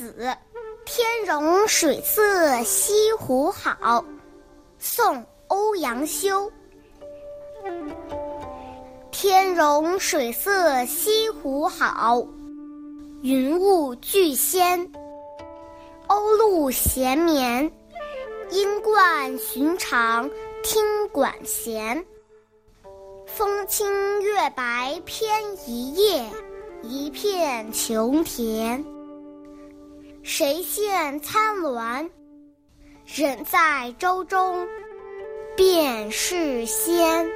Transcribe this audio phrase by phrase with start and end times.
[0.00, 0.14] 子·
[0.86, 4.02] 天容水色西湖好，
[4.78, 5.16] 宋·
[5.48, 6.50] 欧阳修。
[9.10, 12.26] 天容水色西湖好，
[13.20, 14.90] 云雾俱仙。
[16.08, 17.70] 鸥鹭闲眠，
[18.52, 20.30] 莺冠寻常
[20.62, 22.02] 听管弦。
[23.26, 23.86] 风清
[24.22, 25.28] 月白偏
[25.66, 26.24] 一夜，
[26.82, 28.82] 一片琼田。
[30.22, 32.08] 谁羡参鸾？
[33.06, 34.66] 人在舟中，
[35.56, 37.26] 便是仙。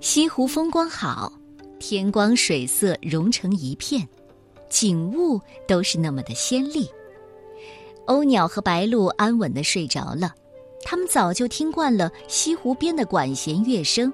[0.00, 1.32] 西湖风光好，
[1.78, 4.08] 天光水色融成一片，
[4.68, 6.88] 景物都是那么的鲜丽。
[8.08, 10.34] 鸥鸟和白鹭安稳的睡着了，
[10.82, 14.10] 它们早就听惯了西湖边的管弦乐声。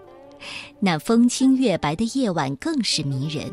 [0.81, 3.49] 那风清月白的夜晚更是迷人，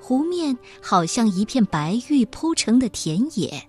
[0.00, 3.62] 湖面好像一片白玉铺成的田野。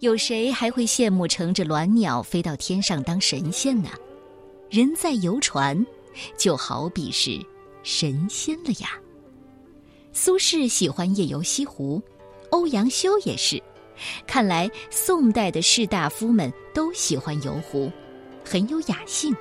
[0.00, 3.90] 有谁还会羡慕乘着鸾鸟飞到天上当神仙呢？
[4.68, 5.86] 人在游船。
[6.36, 7.40] 就好比是
[7.84, 8.98] 神仙了呀。
[10.12, 12.02] 苏轼喜欢夜游西湖，
[12.50, 13.62] 欧阳修也是。
[14.26, 17.90] 看来宋代的士大夫们都喜欢游湖，
[18.44, 19.34] 很有雅兴。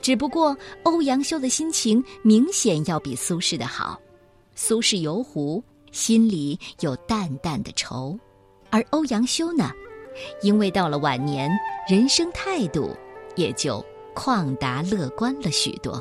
[0.00, 4.00] 只不过欧阳修的心情明显要比苏轼的好。
[4.54, 8.18] 苏轼游湖心里有淡淡的愁，
[8.70, 9.70] 而欧阳修呢，
[10.42, 11.50] 因为到了晚年，
[11.88, 12.96] 人生态度
[13.36, 13.84] 也就。
[14.16, 16.00] 旷达乐观了许多。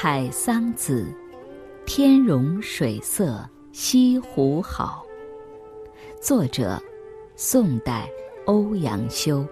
[0.00, 1.12] 采桑子。
[1.84, 5.04] 天容水色西湖好。
[6.22, 6.80] 作者：
[7.34, 8.08] 宋代
[8.46, 9.44] 欧阳修。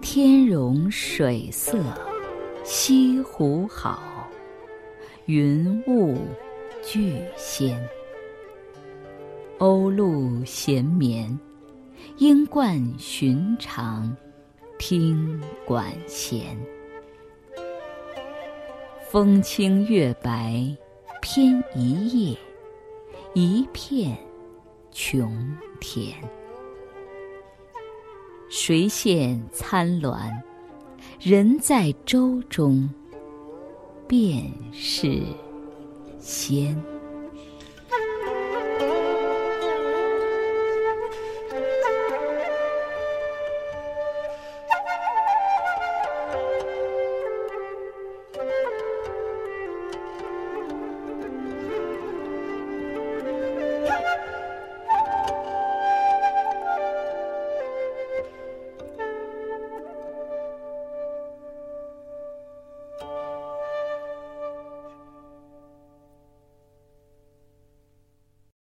[0.00, 1.84] 天容水色
[2.64, 4.26] 西湖好，
[5.26, 6.16] 云雾
[6.82, 7.78] 俱仙。
[9.58, 11.38] 鸥鹭闲眠，
[12.16, 14.16] 莺冠寻常
[14.80, 16.56] 听管弦。
[19.10, 20.74] 风清月白
[21.20, 22.38] 偏一夜，
[23.34, 24.16] 一片
[24.90, 26.16] 琼田。
[28.48, 30.32] 谁羡参鸾？
[31.20, 32.88] 人在舟中，
[34.08, 35.20] 便是
[36.18, 36.74] 仙。